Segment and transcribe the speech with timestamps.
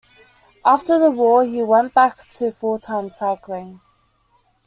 [0.65, 3.81] After the war, he went back to full-time cycling.